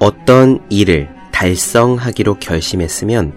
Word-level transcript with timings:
어떤 0.00 0.60
일을 0.68 1.08
달성하기로 1.32 2.38
결심했으면 2.38 3.32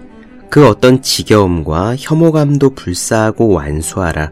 그 0.50 0.66
어떤 0.66 1.02
지겨움과 1.02 1.96
혐오감도 1.98 2.74
불사하고 2.74 3.48
완수하라. 3.48 4.30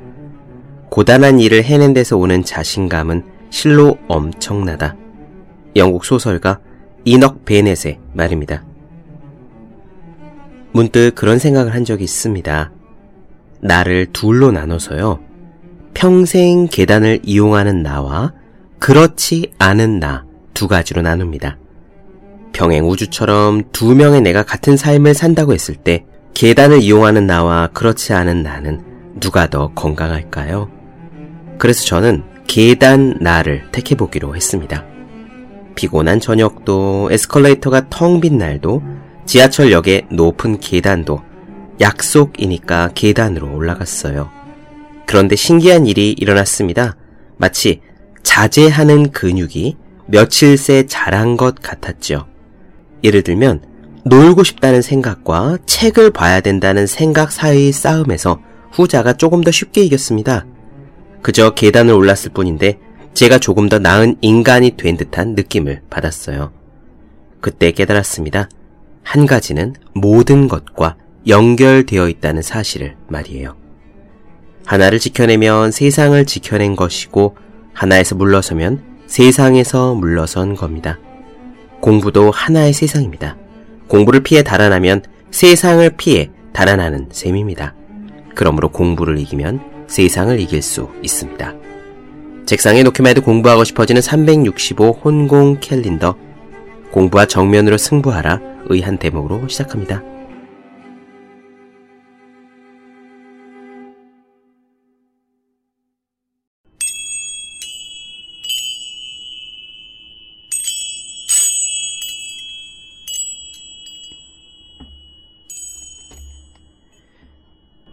고단한 0.91 1.41
일을 1.41 1.65
해낸 1.65 1.93
데서 1.93 2.17
오는 2.17 2.43
자신감은 2.45 3.25
실로 3.51 3.99
엄청나다. 4.09 4.97
영국 5.75 6.05
소설가 6.05 6.61
이넉 7.05 7.45
베넷의 7.45 7.99
말입니다. 8.13 8.65
문득 10.73 11.13
그런 11.15 11.39
생각을 11.39 11.75
한 11.75 11.85
적이 11.85 12.05
있습니다. 12.05 12.73
나를 13.61 14.07
둘로 14.13 14.53
나눠서요. 14.53 15.21
평생 15.95 16.69
계단을 16.71 17.21
이용하는 17.25 17.83
나와 17.83 18.33
그렇지 18.79 19.53
않은 19.59 20.01
나 20.01 20.27
두 20.57 20.69
가지로 20.69 21.03
나눕니다. 21.03 21.59
평행 22.53 22.89
우주처럼 22.89 23.65
두 23.73 23.95
명의 23.95 24.21
내가 24.21 24.43
같은 24.43 24.77
삶을 24.77 25.15
산다고 25.15 25.53
했을 25.53 25.75
때 25.75 26.05
계단을 26.35 26.83
이용하는 26.83 27.27
나와 27.27 27.69
그렇지 27.73 28.13
않은 28.13 28.43
나는 28.43 28.83
누가 29.21 29.49
더 29.49 29.73
건강할까요? 29.75 30.71
그래서 31.59 31.85
저는 31.85 32.25
계단 32.47 33.19
나를 33.21 33.71
택해보기로 33.73 34.37
했습니다. 34.37 34.85
피곤한 35.75 36.21
저녁도 36.21 37.09
에스컬레이터가 37.11 37.89
텅 37.91 38.21
빈 38.21 38.39
날도 38.39 38.83
지하철역의 39.27 40.07
높은 40.11 40.61
계단도 40.61 41.21
약속이니까 41.81 42.91
계단으로 42.95 43.55
올라갔어요. 43.55 44.31
그런데 45.07 45.37
신기한 45.37 45.87
일이 45.87 46.13
일어났습니다. 46.13 46.97
마치 47.37 47.81
자제하는 48.23 49.11
근육이 49.11 49.77
며칠 50.07 50.57
새 50.57 50.87
자란 50.87 51.37
것 51.37 51.57
같았죠. 51.61 52.27
예를 53.05 53.23
들면 53.23 53.63
놀고 54.05 54.45
싶다는 54.45 54.83
생각과 54.83 55.59
책을 55.67 56.11
봐야 56.11 56.41
된다는 56.41 56.87
생각 56.87 57.33
사이의 57.33 57.73
싸움에서 57.73 58.41
후자가 58.73 59.15
조금 59.15 59.43
더 59.43 59.51
쉽게 59.51 59.83
이겼습니다. 59.83 60.47
그저 61.23 61.51
계단을 61.51 61.93
올랐을 61.93 62.31
뿐인데 62.33 62.79
제가 63.15 63.39
조금 63.39 63.69
더 63.69 63.79
나은 63.79 64.17
인간이 64.21 64.77
된 64.77 64.97
듯한 64.97 65.35
느낌을 65.35 65.83
받았어요. 65.91 66.53
그때 67.41 67.73
깨달았습니다. 67.73 68.49
한 69.03 69.27
가지는 69.27 69.75
모든 69.95 70.49
것과 70.49 70.97
연결되어 71.27 72.09
있다는 72.09 72.43
사실을 72.43 72.97
말이에요. 73.09 73.57
하나를 74.67 74.99
지켜내면 74.99 75.71
세상을 75.71 76.25
지켜낸 76.27 76.77
것이고 76.77 77.37
하나에서 77.73 78.15
물러서면 78.15 78.83
세상에서 79.07 79.95
물러선 79.95 80.55
겁니다. 80.55 80.99
공부도 81.81 82.31
하나의 82.31 82.73
세상입니다. 82.73 83.37
공부를 83.89 84.21
피해 84.21 84.43
달아나면 84.43 85.03
세상을 85.31 85.89
피해 85.97 86.31
달아나는 86.53 87.09
셈입니다. 87.13 87.75
그러므로 88.35 88.69
공부를 88.71 89.19
이기면 89.19 89.87
세상을 89.87 90.39
이길 90.41 90.63
수 90.63 90.89
있습니다. 91.03 91.55
책상에 92.47 92.83
놓기만 92.83 93.11
해도 93.11 93.23
공부하고 93.23 93.65
싶어지는 93.65 94.01
365 94.01 95.01
혼공 95.05 95.59
캘린더 95.61 96.17
공부와 96.91 97.27
정면으로 97.27 97.77
승부하라 97.77 98.41
의한 98.67 98.99
대목으로 98.99 99.49
시작합니다. 99.49 100.03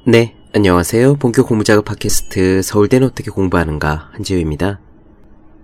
네, 0.06 0.36
안녕하세요. 0.54 1.16
본격 1.16 1.48
공부작업 1.48 1.86
팟캐스트 1.86 2.62
서울대는 2.62 3.08
어떻게 3.08 3.32
공부하는가 3.32 4.10
한지우입니다. 4.12 4.82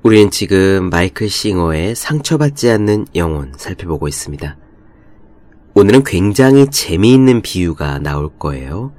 우리는 0.02 0.32
지금 0.32 0.90
마이클 0.90 1.28
싱어의 1.28 1.94
상처받지 1.94 2.70
않는 2.70 3.08
영혼 3.16 3.52
살펴보고 3.58 4.08
있습니다. 4.08 4.56
오늘은 5.74 6.06
굉장히 6.06 6.68
재미있는 6.68 7.42
비유가 7.42 8.00
나올 8.00 8.30
거예요. 8.40 8.94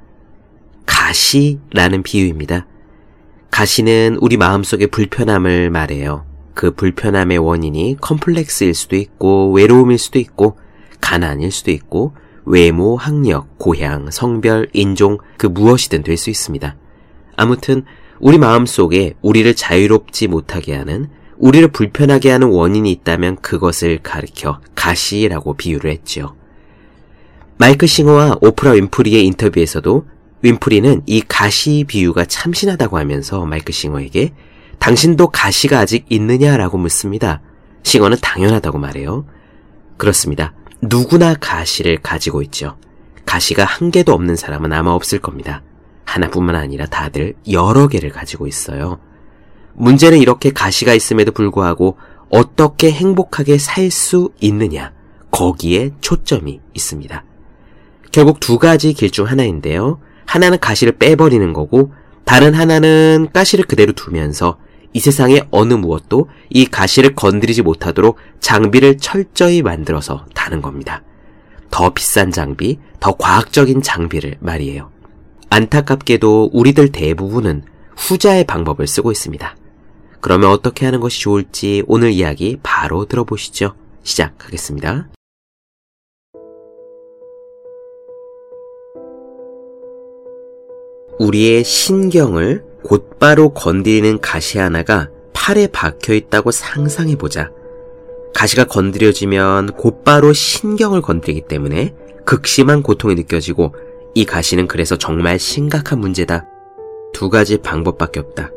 가시라는 0.85 2.03
비유입니다. 2.03 2.67
가시는 3.49 4.19
우리 4.21 4.37
마음속의 4.37 4.91
불편함을 4.91 5.71
말해요. 5.71 6.23
그 6.53 6.75
불편함의 6.75 7.39
원인이 7.39 7.97
컴플렉스일 7.99 8.75
수도 8.75 8.95
있고 8.95 9.51
외로움일 9.53 9.97
수도 9.97 10.19
있고 10.19 10.59
가난일 11.01 11.51
수도 11.51 11.71
있고 11.71 12.13
외모, 12.45 12.97
학력, 12.97 13.57
고향, 13.57 14.09
성별, 14.11 14.67
인종, 14.73 15.17
그 15.37 15.47
무엇이든 15.47 16.03
될 16.03 16.17
수 16.17 16.29
있습니다. 16.29 16.75
아무튼 17.35 17.83
우리 18.19 18.37
마음 18.37 18.65
속에 18.65 19.15
우리를 19.21 19.55
자유롭지 19.55 20.27
못하게 20.27 20.75
하는 20.75 21.07
우리를 21.37 21.67
불편하게 21.69 22.29
하는 22.29 22.49
원인이 22.49 22.91
있다면 22.91 23.37
그것을 23.37 23.99
가리켜 24.03 24.59
가시라고 24.75 25.55
비유를 25.55 25.91
했죠. 25.91 26.35
마이크 27.57 27.87
싱어와 27.87 28.37
오프라 28.41 28.71
윈프리의 28.71 29.25
인터뷰에서도 29.25 30.05
윈프리는 30.43 31.03
이 31.05 31.21
가시 31.27 31.85
비유가 31.87 32.25
참신하다고 32.25 32.97
하면서 32.97 33.45
마이크 33.45 33.71
싱어에게 33.71 34.33
당신도 34.79 35.27
가시가 35.27 35.79
아직 35.79 36.05
있느냐라고 36.09 36.77
묻습니다. 36.77 37.41
싱어는 37.83 38.17
당연하다고 38.21 38.79
말해요. 38.79 39.25
그렇습니다. 39.97 40.53
누구나 40.81 41.35
가시를 41.35 41.97
가지고 42.01 42.41
있죠. 42.43 42.77
가시가 43.25 43.63
한 43.63 43.91
개도 43.91 44.13
없는 44.13 44.35
사람은 44.35 44.73
아마 44.73 44.91
없을 44.91 45.19
겁니다. 45.19 45.61
하나뿐만 46.05 46.55
아니라 46.55 46.87
다들 46.87 47.35
여러 47.51 47.87
개를 47.87 48.09
가지고 48.09 48.47
있어요. 48.47 48.99
문제는 49.73 50.17
이렇게 50.17 50.51
가시가 50.51 50.93
있음에도 50.93 51.31
불구하고 51.31 51.97
어떻게 52.29 52.91
행복하게 52.91 53.57
살 53.57 53.91
수 53.91 54.31
있느냐, 54.39 54.91
거기에 55.31 55.91
초점이 56.01 56.59
있습니다. 56.73 57.23
결국 58.11 58.39
두 58.39 58.57
가지 58.57 58.93
길 58.93 59.11
중 59.11 59.27
하나인데요. 59.27 59.99
하나는 60.25 60.59
가시를 60.59 60.97
빼버리는 60.97 61.53
거고, 61.53 61.93
다른 62.25 62.53
하나는 62.53 63.27
가시를 63.33 63.65
그대로 63.65 63.93
두면서 63.93 64.57
이 64.93 64.99
세상의 64.99 65.47
어느 65.51 65.73
무엇도 65.73 66.29
이 66.49 66.65
가시를 66.65 67.15
건드리지 67.15 67.61
못하도록 67.61 68.17
장비를 68.39 68.97
철저히 68.97 69.61
만들어서 69.61 70.25
다는 70.33 70.61
겁니다. 70.61 71.03
더 71.69 71.93
비싼 71.93 72.31
장비, 72.31 72.79
더 72.99 73.15
과학적인 73.15 73.81
장비를 73.81 74.37
말이에요. 74.39 74.91
안타깝게도 75.49 76.51
우리들 76.53 76.91
대부분은 76.91 77.63
후자의 77.95 78.45
방법을 78.45 78.87
쓰고 78.87 79.11
있습니다. 79.11 79.55
그러면 80.19 80.51
어떻게 80.51 80.85
하는 80.85 80.99
것이 80.99 81.19
좋을지 81.21 81.83
오늘 81.87 82.11
이야기 82.11 82.57
바로 82.61 83.05
들어보시죠. 83.05 83.73
시작하겠습니다. 84.03 85.09
우리의 91.19 91.63
신경을 91.63 92.70
곧바로 92.83 93.49
건드리는 93.49 94.19
가시 94.19 94.57
하나가 94.59 95.09
팔에 95.33 95.67
박혀 95.67 96.13
있다고 96.13 96.51
상상해 96.51 97.15
보자. 97.15 97.51
가시가 98.33 98.65
건드려지면 98.65 99.73
곧바로 99.73 100.33
신경을 100.33 101.01
건드리기 101.01 101.41
때문에 101.41 101.93
극심한 102.25 102.81
고통이 102.81 103.15
느껴지고 103.15 103.73
이 104.13 104.25
가시는 104.25 104.67
그래서 104.67 104.97
정말 104.97 105.39
심각한 105.39 105.99
문제다. 105.99 106.45
두 107.13 107.29
가지 107.29 107.57
방법밖에 107.57 108.19
없다. 108.19 108.51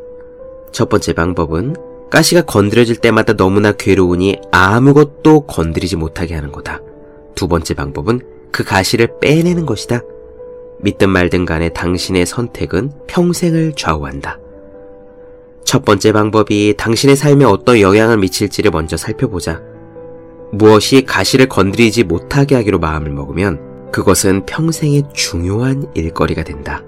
첫 0.71 0.89
번째 0.89 1.13
방법은 1.13 1.75
가시가 2.09 2.43
건드려질 2.43 2.97
때마다 2.97 3.33
너무나 3.33 3.71
괴로우니 3.71 4.41
아무것도 4.51 5.47
건드리지 5.47 5.95
못하게 5.95 6.35
하는 6.35 6.51
거다. 6.51 6.81
두 7.35 7.47
번째 7.47 7.73
방법은 7.73 8.21
그 8.51 8.63
가시를 8.63 9.19
빼내는 9.19 9.65
것이다. 9.65 10.01
믿든 10.85 11.09
말든 11.09 11.45
간에 11.45 11.69
당신의 11.69 12.27
선택은 12.27 12.91
평생을 13.07 13.73
좌우한다. 13.75 14.37
첫 15.63 15.83
번째 15.83 16.11
방법이 16.11 16.75
당신의 16.77 17.15
삶에 17.15 17.43
어떤 17.43 17.81
영향을 17.81 18.19
미칠지를 18.19 18.69
먼저 18.69 18.95
살펴보자. 18.95 19.63
무엇이 20.51 21.03
가시를 21.03 21.49
건드리지 21.49 22.03
못하게 22.03 22.53
하기로 22.53 22.77
마음을 22.77 23.09
먹으면 23.09 23.91
그것은 23.91 24.45
평생의 24.45 25.05
중요한 25.13 25.87
일거리가 25.95 26.43
된다. 26.43 26.83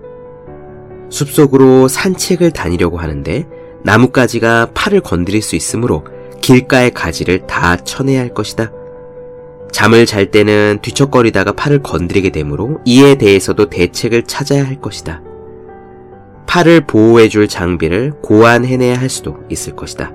숲속으로 1.09 1.87
산책을 1.87 2.51
다니려고 2.51 2.99
하는데 2.99 3.47
나뭇가지가 3.83 4.73
팔을 4.75 5.01
건드릴 5.01 5.41
수 5.41 5.55
있으므로 5.55 6.05
길가의 6.41 6.91
가지를 6.91 7.47
다 7.47 7.77
쳐내야 7.77 8.21
할 8.21 8.31
것이다. 8.31 8.71
잠을 9.71 10.05
잘 10.05 10.31
때는 10.31 10.79
뒤척거리다가 10.81 11.53
팔을 11.53 11.83
건드리게 11.83 12.31
되므로 12.31 12.79
이에 12.85 13.15
대해서도 13.15 13.69
대책을 13.69 14.23
찾아야 14.23 14.65
할 14.65 14.81
것이다. 14.81 15.21
팔을 16.47 16.87
보호해줄 16.87 17.47
장비를 17.47 18.13
고안해내야 18.21 18.99
할 18.99 19.09
수도 19.09 19.37
있을 19.49 19.75
것이다. 19.75 20.11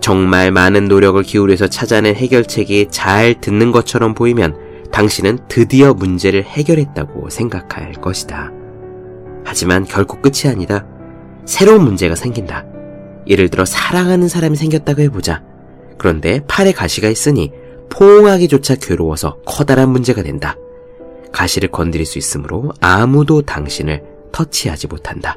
정말 0.00 0.52
많은 0.52 0.86
노력을 0.86 1.20
기울여서 1.22 1.66
찾아낸 1.66 2.14
해결책이 2.14 2.88
잘 2.90 3.40
듣는 3.40 3.72
것처럼 3.72 4.14
보이면 4.14 4.56
당신은 4.92 5.40
드디어 5.48 5.92
문제를 5.94 6.44
해결했다고 6.44 7.28
생각할 7.28 7.92
것이다. 7.94 8.52
하지만 9.44 9.84
결코 9.84 10.20
끝이 10.20 10.50
아니다. 10.50 10.86
새로운 11.44 11.82
문제가 11.82 12.14
생긴다. 12.14 12.64
예를 13.26 13.48
들어 13.48 13.64
사랑하는 13.64 14.28
사람이 14.28 14.56
생겼다고 14.56 15.02
해보자. 15.02 15.42
그런데 15.98 16.40
팔에 16.46 16.72
가시가 16.72 17.08
있으니 17.08 17.52
포옹하기조차 17.90 18.76
괴로워서 18.76 19.38
커다란 19.44 19.90
문제가 19.90 20.22
된다. 20.22 20.56
가시를 21.32 21.70
건드릴 21.70 22.06
수 22.06 22.18
있으므로 22.18 22.72
아무도 22.80 23.42
당신을 23.42 24.02
터치하지 24.32 24.86
못한다. 24.86 25.36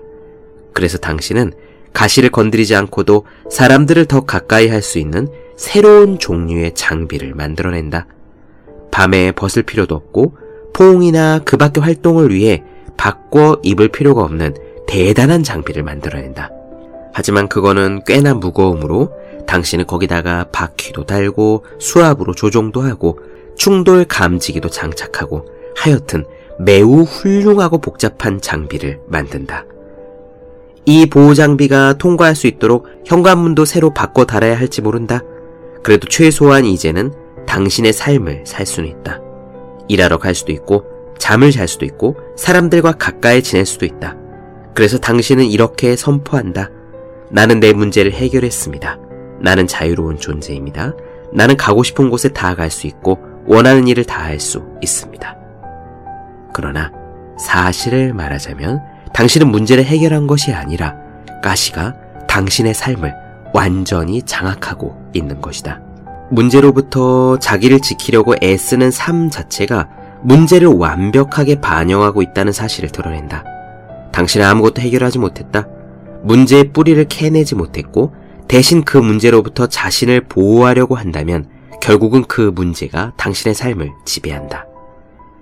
그래서 0.74 0.98
당신은 0.98 1.54
가시를 1.94 2.30
건드리지 2.30 2.76
않고도 2.76 3.26
사람들을 3.50 4.06
더 4.06 4.22
가까이 4.22 4.68
할 4.68 4.82
수 4.82 5.00
있는 5.00 5.28
새로운 5.58 6.20
종류의 6.20 6.74
장비를 6.74 7.34
만들어낸다. 7.34 8.08
밤에 8.92 9.32
벗을 9.34 9.64
필요도 9.64 9.96
없고 9.96 10.38
포옹이나 10.74 11.42
그 11.44 11.58
밖의 11.58 11.84
활동을 11.84 12.34
위해 12.34 12.64
바꿔 12.96 13.60
입을 13.64 13.90
필요가 13.90 14.24
없는 14.24 14.56
대단한 14.88 15.44
장비를 15.44 15.84
만들어낸다. 15.84 16.52
하지만 17.14 17.48
그거는 17.50 18.02
꽤나 18.06 18.34
무거움으로 18.34 19.12
당신은 19.50 19.88
거기다가 19.88 20.46
바퀴도 20.52 21.08
달고 21.08 21.66
수압으로 21.80 22.36
조종도 22.36 22.82
하고 22.82 23.18
충돌 23.58 24.06
감지기도 24.06 24.70
장착하고 24.70 25.48
하여튼 25.76 26.24
매우 26.60 27.02
훌륭하고 27.02 27.80
복잡한 27.80 28.42
장비를 28.42 29.00
만든다. 29.08 29.66
이 30.86 31.08
보호 31.08 31.34
장비가 31.34 31.94
통과할 31.94 32.36
수 32.36 32.46
있도록 32.46 32.88
현관문도 33.06 33.66
새로 33.66 33.92
바꿔 33.92 34.24
달아야 34.24 34.56
할지 34.56 34.84
모른다. 34.84 35.24
그래도 35.82 36.08
최소한 36.08 36.66
이제는 36.66 37.12
당신의 37.48 37.92
삶을 37.94 38.44
살 38.46 38.68
수는 38.68 38.88
있다. 38.90 39.20
일하러 39.88 40.20
갈 40.20 40.36
수도 40.36 40.52
있고, 40.52 40.86
잠을 41.18 41.52
잘 41.52 41.68
수도 41.68 41.86
있고, 41.86 42.18
사람들과 42.36 42.94
가까이 42.94 43.42
지낼 43.42 43.66
수도 43.66 43.86
있다. 43.86 44.16
그래서 44.76 45.00
당신은 45.00 45.46
이렇게 45.46 45.96
선포한다. 45.96 46.70
나는 47.32 47.60
내 47.60 47.74
문제를 47.74 48.12
해결했습니다. 48.12 49.09
나는 49.42 49.68
자유로운 49.68 50.18
존재입니다. 50.18 50.94
나는 51.34 51.58
가고 51.58 51.84
싶은 51.84 52.10
곳에 52.10 52.30
다 52.30 52.56
갈 52.56 52.70
수 52.70 52.88
있고, 52.88 53.20
원하는 53.46 53.88
일을 53.88 54.06
다 54.06 54.24
할 54.24 54.40
수 54.40 54.64
있습니다. 54.82 55.36
그러나 56.54 56.92
사실을 57.38 58.14
말하자면 58.14 58.82
당신은 59.14 59.48
문제를 59.50 59.84
해결한 59.86 60.28
것이 60.28 60.52
아니라 60.54 60.96
가시가 61.44 61.96
당신의 62.28 62.74
삶을 62.74 63.14
완전히 63.54 64.22
장악하고 64.22 65.10
있는 65.14 65.42
것이다. 65.42 65.82
문제로부터 66.32 67.40
자기를 67.40 67.80
지키려고 67.80 68.36
애쓰는 68.42 68.92
삶 68.92 69.30
자체가 69.30 69.90
문제를 70.22 70.68
완벽하게 70.68 71.60
반영하고 71.62 72.22
있다는 72.22 72.52
사실을 72.52 72.90
드러낸다. 72.90 73.44
당신은 74.12 74.46
아무것도 74.46 74.82
해결하지 74.82 75.18
못했다. 75.18 75.66
문제의 76.24 76.72
뿌리를 76.74 77.04
캐내지 77.06 77.56
못했고 77.56 78.14
대신 78.50 78.84
그 78.84 78.98
문제로부터 78.98 79.68
자신을 79.68 80.22
보호하려고 80.22 80.96
한다면 80.96 81.48
결국은 81.80 82.24
그 82.24 82.42
문제가 82.42 83.14
당신의 83.16 83.54
삶을 83.54 83.92
지배한다. 84.06 84.66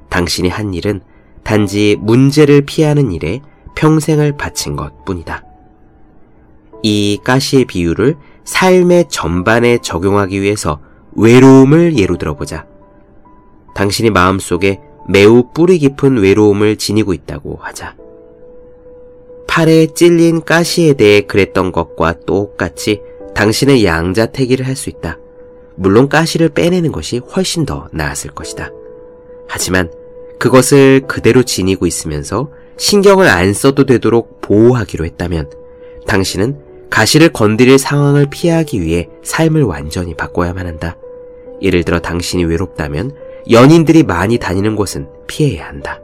당신이 0.09 0.49
한 0.49 0.73
일은 0.73 0.99
단지 1.41 1.95
문제를 2.01 2.63
피하는 2.65 3.13
일에 3.13 3.39
평생을 3.75 4.35
바친 4.35 4.75
것 4.75 5.05
뿐이다. 5.05 5.41
이 6.83 7.17
가시의 7.23 7.63
비유를 7.63 8.17
삶의 8.43 9.05
전반에 9.09 9.77
적용하기 9.77 10.41
위해서 10.41 10.81
외로움을 11.13 11.97
예로 11.97 12.17
들어보자. 12.17 12.65
당신이 13.73 14.09
마음속에 14.09 14.81
매우 15.07 15.53
뿌리 15.53 15.79
깊은 15.79 16.17
외로움을 16.17 16.75
지니고 16.75 17.13
있다고 17.13 17.57
하자. 17.61 17.95
팔에 19.57 19.87
찔린 19.87 20.43
가시에 20.43 20.93
대해 20.93 21.21
그랬던 21.21 21.71
것과 21.71 22.19
똑같이 22.27 23.01
당신은 23.33 23.83
양자택일을 23.83 24.67
할수 24.67 24.91
있다. 24.91 25.17
물론 25.73 26.09
가시를 26.09 26.49
빼내는 26.49 26.91
것이 26.91 27.17
훨씬 27.17 27.65
더 27.65 27.87
나았을 27.91 28.29
것이다. 28.29 28.69
하지만 29.47 29.91
그것을 30.37 31.07
그대로 31.07 31.41
지니고 31.41 31.87
있으면서 31.87 32.51
신경을 32.77 33.27
안 33.27 33.51
써도 33.55 33.87
되도록 33.87 34.41
보호하기로 34.41 35.05
했다면 35.05 35.49
당신은 36.05 36.59
가시를 36.91 37.29
건드릴 37.29 37.79
상황을 37.79 38.27
피하기 38.29 38.79
위해 38.83 39.09
삶을 39.23 39.63
완전히 39.63 40.13
바꿔야만 40.13 40.67
한다. 40.67 40.97
예를 41.63 41.83
들어 41.83 41.99
당신이 41.99 42.45
외롭다면 42.45 43.15
연인들이 43.49 44.03
많이 44.03 44.37
다니는 44.37 44.75
곳은 44.75 45.07
피해야 45.25 45.67
한다. 45.67 45.99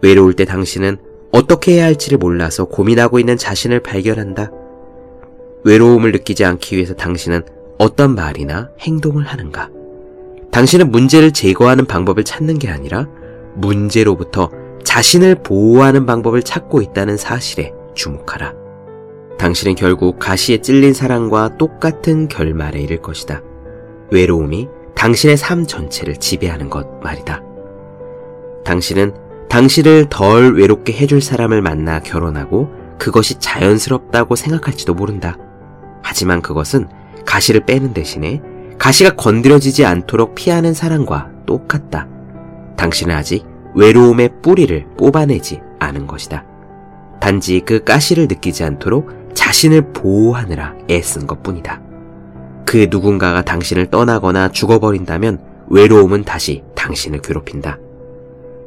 외로울 0.00 0.32
때 0.32 0.46
당신은 0.46 1.04
어떻게 1.32 1.74
해야 1.74 1.84
할지를 1.84 2.18
몰라서 2.18 2.64
고민하고 2.64 3.18
있는 3.18 3.36
자신을 3.36 3.80
발견한다. 3.80 4.50
외로움을 5.64 6.12
느끼지 6.12 6.44
않기 6.44 6.76
위해서 6.76 6.94
당신은 6.94 7.42
어떤 7.78 8.14
말이나 8.14 8.70
행동을 8.80 9.24
하는가? 9.24 9.70
당신은 10.50 10.90
문제를 10.90 11.32
제거하는 11.32 11.86
방법을 11.86 12.24
찾는 12.24 12.58
게 12.58 12.70
아니라 12.70 13.08
문제로부터 13.54 14.50
자신을 14.84 15.42
보호하는 15.42 16.06
방법을 16.06 16.42
찾고 16.42 16.80
있다는 16.80 17.16
사실에 17.16 17.72
주목하라. 17.94 18.54
당신은 19.38 19.74
결국 19.74 20.18
가시에 20.18 20.58
찔린 20.58 20.94
사랑과 20.94 21.56
똑같은 21.58 22.28
결말에 22.28 22.80
이를 22.80 23.02
것이다. 23.02 23.42
외로움이 24.10 24.68
당신의 24.94 25.36
삶 25.36 25.66
전체를 25.66 26.16
지배하는 26.16 26.70
것 26.70 26.86
말이다. 27.02 27.42
당신은 28.64 29.25
당신을 29.48 30.06
덜 30.10 30.54
외롭게 30.54 30.92
해줄 30.92 31.20
사람을 31.22 31.62
만나 31.62 32.00
결혼하고 32.00 32.70
그것이 32.98 33.38
자연스럽다고 33.38 34.36
생각할지도 34.36 34.94
모른다. 34.94 35.36
하지만 36.02 36.42
그것은 36.42 36.88
가시를 37.24 37.66
빼는 37.66 37.92
대신에 37.92 38.40
가시가 38.78 39.16
건드려지지 39.16 39.84
않도록 39.84 40.34
피하는 40.34 40.74
사랑과 40.74 41.30
똑같다. 41.46 42.06
당신은 42.76 43.14
아직 43.14 43.46
외로움의 43.74 44.30
뿌리를 44.42 44.86
뽑아내지 44.96 45.60
않은 45.78 46.06
것이다. 46.06 46.44
단지 47.20 47.60
그 47.60 47.84
가시를 47.84 48.28
느끼지 48.28 48.64
않도록 48.64 49.10
자신을 49.34 49.92
보호하느라 49.92 50.74
애쓴 50.90 51.26
것 51.26 51.42
뿐이다. 51.42 51.80
그 52.64 52.88
누군가가 52.90 53.42
당신을 53.42 53.86
떠나거나 53.86 54.50
죽어버린다면 54.50 55.40
외로움은 55.68 56.24
다시 56.24 56.62
당신을 56.74 57.20
괴롭힌다. 57.20 57.78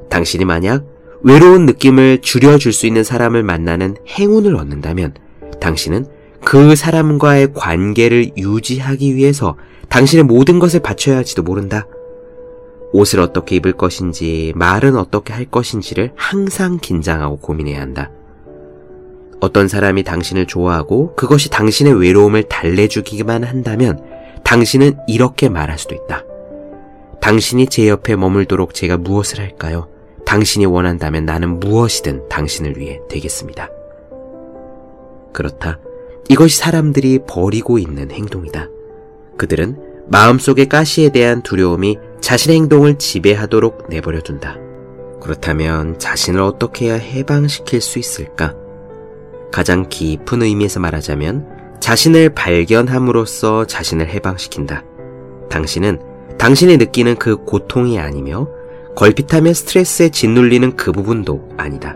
당신이 0.10 0.46
만약 0.46 0.86
외로운 1.22 1.66
느낌을 1.66 2.20
줄여줄 2.22 2.74
수 2.74 2.88
있는 2.88 3.04
사람을 3.04 3.44
만나는 3.44 3.98
행운을 4.08 4.56
얻는다면 4.56 5.14
당신은 5.60 6.06
그 6.44 6.76
사람과의 6.76 7.54
관계를 7.54 8.38
유지하기 8.38 9.16
위해서 9.16 9.58
당신의 9.90 10.24
모든 10.24 10.60
것을 10.60 10.80
바쳐야 10.80 11.18
할지도 11.18 11.44
모른다. 11.44 11.86
옷을 12.92 13.20
어떻게 13.20 13.58
입을 13.58 13.74
것인지, 13.74 14.54
말은 14.56 14.96
어떻게 14.96 15.34
할 15.34 15.46
것인지를 15.46 16.12
항상 16.16 16.80
긴장하고 16.80 17.38
고민해야 17.38 17.82
한다. 17.82 18.10
어떤 19.42 19.68
사람이 19.68 20.04
당신을 20.04 20.48
좋아하고 20.48 21.16
그것이 21.16 21.50
당신의 21.50 22.00
외로움을 22.00 22.44
달래주기만 22.44 23.44
한다면 23.44 24.04
당신은 24.44 24.98
이렇게 25.08 25.50
말할 25.50 25.78
수도 25.78 25.96
있다. 25.96 26.24
당신이 27.22 27.68
제 27.68 27.88
옆에 27.88 28.16
머물도록 28.16 28.74
제가 28.74 28.98
무엇을 28.98 29.40
할까요? 29.40 29.88
당신이 30.30 30.68
원한다면 30.68 31.26
나는 31.26 31.60
무엇이든 31.60 32.30
당신을 32.30 32.78
위해 32.78 33.02
되겠습니다. 33.10 33.68
그렇다. 35.34 35.80
이것이 36.30 36.56
사람들이 36.56 37.22
버리고 37.28 37.80
있는 37.80 38.12
행동이다. 38.12 38.68
그들은 39.40 39.80
마음속의 40.06 40.70
가시에 40.70 41.10
대한 41.10 41.42
두려움이 41.42 41.98
자신의 42.22 42.58
행동을 42.58 43.00
지배하도록 43.00 43.88
내버려둔다. 43.90 44.58
그렇다면 45.20 45.98
자신을 45.98 46.42
어떻게 46.42 46.90
해야 46.90 46.94
해방시킬 46.94 47.82
수 47.82 47.98
있을까? 47.98 48.54
가장 49.52 49.90
깊은 49.90 50.44
의미에서 50.44 50.80
말하자면 50.80 51.80
자신을 51.80 52.36
발견함으로써 52.36 53.66
자신을 53.66 54.10
해방시킨다. 54.10 54.84
당신은 55.50 56.38
당신이 56.38 56.78
느끼는 56.78 57.16
그 57.16 57.38
고통이 57.38 57.98
아니며 57.98 58.59
걸핏하면 59.00 59.54
스트레스에 59.54 60.10
짓눌리는 60.10 60.76
그 60.76 60.92
부분도 60.92 61.52
아니다. 61.56 61.96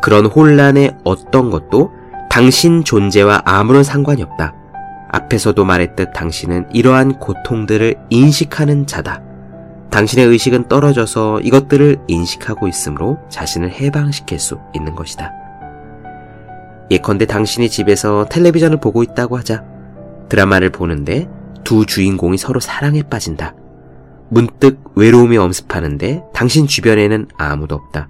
그런 0.00 0.26
혼란의 0.26 0.96
어떤 1.02 1.50
것도 1.50 1.90
당신 2.30 2.84
존재와 2.84 3.42
아무런 3.44 3.82
상관이 3.82 4.22
없다. 4.22 4.54
앞에서도 5.10 5.64
말했듯 5.64 6.12
당신은 6.12 6.68
이러한 6.72 7.18
고통들을 7.18 7.96
인식하는 8.10 8.86
자다. 8.86 9.22
당신의 9.90 10.26
의식은 10.26 10.68
떨어져서 10.68 11.40
이것들을 11.40 11.96
인식하고 12.06 12.68
있으므로 12.68 13.18
자신을 13.28 13.72
해방시킬 13.72 14.38
수 14.38 14.60
있는 14.72 14.94
것이다. 14.94 15.32
예컨대 16.92 17.26
당신이 17.26 17.68
집에서 17.68 18.26
텔레비전을 18.26 18.78
보고 18.78 19.02
있다고 19.02 19.36
하자. 19.36 19.64
드라마를 20.28 20.70
보는데 20.70 21.28
두 21.64 21.84
주인공이 21.84 22.38
서로 22.38 22.60
사랑에 22.60 23.02
빠진다. 23.02 23.54
문득 24.34 24.80
외로움이 24.96 25.38
엄습하는데 25.38 26.24
당신 26.34 26.66
주변에는 26.66 27.28
아무도 27.36 27.76
없다. 27.76 28.08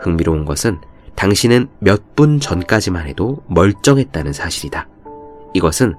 흥미로운 0.00 0.46
것은 0.46 0.80
당신은 1.14 1.68
몇 1.78 2.02
분 2.16 2.40
전까지만 2.40 3.06
해도 3.06 3.42
멀쩡했다는 3.48 4.32
사실이다. 4.32 4.88
이것은 5.54 5.94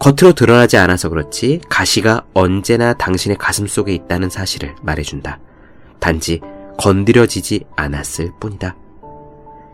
겉으로 0.00 0.34
드러나지 0.34 0.76
않아서 0.76 1.08
그렇지 1.08 1.60
가시가 1.68 2.26
언제나 2.34 2.94
당신의 2.94 3.38
가슴 3.38 3.66
속에 3.66 3.94
있다는 3.94 4.28
사실을 4.28 4.74
말해준다. 4.82 5.38
단지 6.00 6.40
건드려지지 6.78 7.64
않았을 7.76 8.32
뿐이다. 8.40 8.76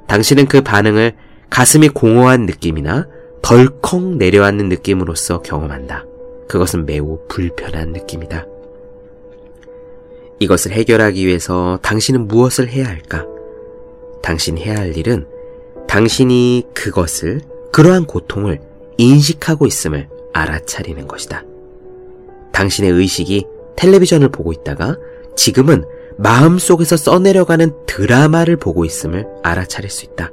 당신은 0.09 0.47
그 0.47 0.61
반응을 0.61 1.17
가슴이 1.51 1.89
공허한 1.89 2.47
느낌이나 2.47 3.07
덜컥 3.43 4.17
내려앉는 4.17 4.69
느낌으로써 4.69 5.41
경험한다. 5.43 6.05
그것은 6.49 6.85
매우 6.87 7.19
불편한 7.29 7.93
느낌이다. 7.93 8.52
이것을 10.43 10.73
해결하기 10.73 11.27
위해서 11.27 11.79
당신은 11.83 12.27
무엇을 12.27 12.69
해야 12.69 12.87
할까? 12.87 13.25
당신이 14.23 14.63
해야 14.63 14.77
할 14.77 14.97
일은 14.97 15.27
당신이 15.89 16.69
그것을, 16.75 17.41
그러한 17.73 18.07
고통을 18.07 18.61
인식하고 18.99 19.67
있음을 19.67 20.09
알아차리는 20.33 21.07
것이다. 21.07 21.45
당신의 22.53 22.93
의식이 22.93 23.47
텔레비전을 23.77 24.29
보고 24.29 24.53
있다가 24.53 24.97
지금은 25.37 25.85
마음속에서 26.19 26.97
써내려가는 26.97 27.73
드라마를 27.87 28.57
보고 28.57 28.85
있음을 28.85 29.27
알아차릴 29.43 29.91
수 29.91 30.05
있다. 30.05 30.31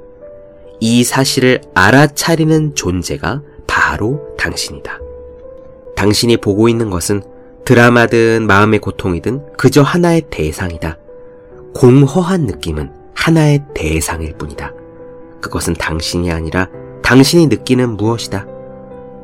이 0.80 1.04
사실을 1.04 1.62
알아차리는 1.74 2.75
존재가 2.75 3.42
바로 3.68 4.36
당신이다. 4.38 5.00
당신이 5.96 6.38
보고 6.38 6.70
있는 6.70 6.89
것은 6.89 7.22
드라마든 7.70 8.48
마음의 8.48 8.80
고통이든 8.80 9.54
그저 9.56 9.84
하나의 9.84 10.24
대상이다. 10.32 10.98
공허한 11.76 12.48
느낌은 12.48 12.92
하나의 13.14 13.64
대상일 13.76 14.34
뿐이다. 14.40 14.74
그것은 15.40 15.76
당신이 15.76 16.32
아니라 16.32 16.68
당신이 17.04 17.46
느끼는 17.46 17.96
무엇이다. 17.96 18.48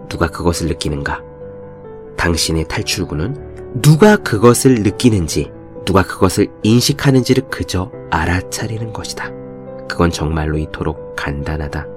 누가 0.09 0.27
그것을 0.27 0.67
느끼는가? 0.67 1.23
당신의 2.17 2.67
탈출구는 2.67 3.81
누가 3.81 4.15
그것을 4.15 4.83
느끼는지, 4.83 5.51
누가 5.83 6.03
그것을 6.03 6.47
인식하는지를 6.61 7.49
그저 7.49 7.89
알아차리는 8.11 8.93
것이다. 8.93 9.31
그건 9.89 10.11
정말로 10.11 10.59
이토록 10.59 11.15
간단하다. 11.15 11.87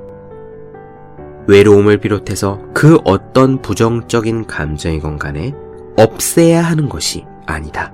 외로움을 1.46 1.98
비롯해서 1.98 2.58
그 2.72 2.96
어떤 3.04 3.60
부정적인 3.60 4.46
감정이건 4.46 5.18
간에 5.18 5.52
없애야 5.98 6.62
하는 6.62 6.88
것이 6.88 7.24
아니다. 7.44 7.92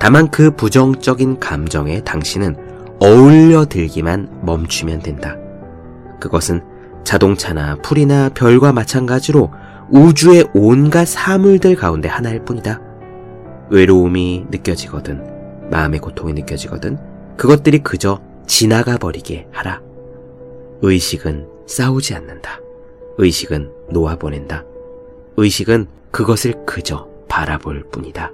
다만 0.00 0.28
그 0.30 0.50
부정적인 0.50 1.38
감정에 1.38 2.02
당신은 2.02 2.56
어울려 2.98 3.64
들기만 3.64 4.40
멈추면 4.42 5.00
된다. 5.00 5.36
그것은 6.18 6.62
자동차나 7.04 7.76
풀이나 7.76 8.28
별과 8.30 8.72
마찬가지로 8.72 9.52
우주의 9.88 10.46
온갖 10.52 11.06
사물들 11.06 11.76
가운데 11.76 12.08
하나일 12.08 12.44
뿐이다. 12.44 12.80
외로움이 13.70 14.46
느껴지거든, 14.50 15.70
마음의 15.70 16.00
고통이 16.00 16.32
느껴지거든, 16.32 16.98
그것들이 17.36 17.78
그저 17.78 18.20
지나가 18.46 18.98
버리게 18.98 19.46
하라. 19.52 19.80
의식은 20.82 21.46
싸우지 21.66 22.14
않는다. 22.14 22.58
의식은 23.18 23.70
놓아보낸다. 23.90 24.64
의식은 25.36 25.86
그것을 26.10 26.64
그저 26.66 27.06
바라볼 27.38 27.84
뿐이다. 27.92 28.32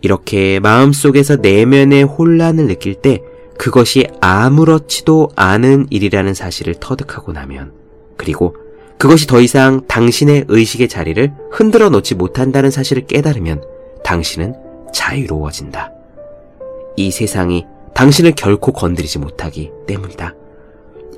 이렇게 0.00 0.58
마음속에서 0.58 1.36
내면의 1.36 2.02
혼란을 2.02 2.66
느낄 2.66 2.94
때 2.94 3.22
그것이 3.58 4.06
아무렇지도 4.20 5.30
않은 5.36 5.86
일이라는 5.90 6.34
사실을 6.34 6.74
터득하고 6.74 7.32
나면 7.32 7.72
그리고 8.16 8.56
그것이 8.98 9.26
더 9.26 9.40
이상 9.40 9.86
당신의 9.86 10.46
의식의 10.48 10.88
자리를 10.88 11.32
흔들어 11.50 11.90
놓지 11.90 12.16
못한다는 12.16 12.70
사실을 12.70 13.06
깨달으면 13.06 13.62
당신은 14.02 14.54
자유로워진다. 14.92 15.92
이 16.96 17.10
세상이 17.10 17.66
당신을 17.94 18.32
결코 18.32 18.72
건드리지 18.72 19.18
못하기 19.18 19.70
때문이다. 19.86 20.34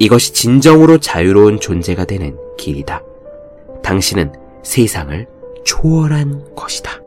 이것이 0.00 0.32
진정으로 0.32 0.98
자유로운 0.98 1.60
존재가 1.60 2.04
되는 2.04 2.36
길이다. 2.56 3.02
당신은 3.82 4.32
세상을 4.62 5.37
초월한 5.68 6.54
것이다. 6.54 6.98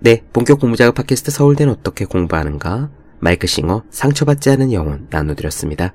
네, 0.00 0.22
본격 0.34 0.60
공부작업 0.60 0.94
팟캐스트 0.94 1.30
서울대는 1.30 1.72
어떻게 1.72 2.04
공부하는가? 2.04 2.90
마이크 3.18 3.46
싱어 3.46 3.82
상처받지 3.88 4.50
않은 4.50 4.74
영혼 4.74 5.06
나눠드렸습니다. 5.08 5.94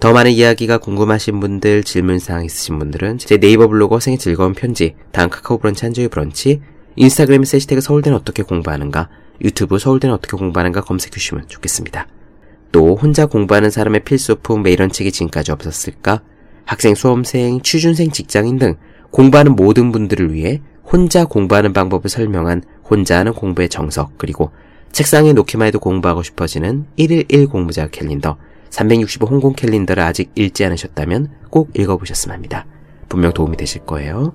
더 0.00 0.12
많은 0.12 0.32
이야기가 0.32 0.78
궁금하신 0.78 1.38
분들, 1.38 1.84
질문사항 1.84 2.44
있으신 2.44 2.80
분들은 2.80 3.18
제 3.18 3.38
네이버 3.38 3.68
블로그 3.68 4.00
생의 4.00 4.18
즐거운 4.18 4.52
편지, 4.52 4.96
다음 5.12 5.30
카카오 5.30 5.58
브런치 5.58 5.84
한주의 5.84 6.08
브런치, 6.08 6.60
인스타그램 6.96 7.44
세시태그 7.44 7.80
서울대는 7.80 8.18
어떻게 8.18 8.42
공부하는가, 8.42 9.08
유튜브 9.42 9.78
서울대는 9.78 10.14
어떻게 10.14 10.36
공부하는가 10.36 10.80
검색해 10.82 11.10
주시면 11.10 11.48
좋겠습니다. 11.48 12.06
또 12.72 12.96
혼자 12.96 13.26
공부하는 13.26 13.70
사람의 13.70 14.04
필수품 14.04 14.64
왜 14.64 14.72
이런 14.72 14.90
책이 14.90 15.12
지금까지 15.12 15.52
없었을까? 15.52 16.22
학생, 16.64 16.94
수험생, 16.94 17.62
취준생, 17.62 18.10
직장인 18.10 18.58
등 18.58 18.76
공부하는 19.10 19.56
모든 19.56 19.90
분들을 19.90 20.34
위해 20.34 20.60
혼자 20.84 21.24
공부하는 21.24 21.72
방법을 21.72 22.10
설명한 22.10 22.62
혼자 22.84 23.18
하는 23.18 23.32
공부의 23.32 23.68
정석 23.68 24.18
그리고 24.18 24.50
책상에 24.92 25.32
놓기만 25.32 25.68
해도 25.68 25.78
공부하고 25.78 26.22
싶어지는 26.22 26.86
1일1 26.98 27.50
공부자 27.50 27.88
캘린더 27.88 28.36
365 28.70 29.26
홍콩 29.26 29.54
캘린더를 29.54 30.02
아직 30.02 30.30
읽지 30.34 30.64
않으셨다면 30.64 31.30
꼭 31.50 31.70
읽어보셨으면 31.74 32.34
합니다. 32.34 32.66
분명 33.08 33.32
도움이 33.32 33.56
되실 33.56 33.84
거예요. 33.86 34.34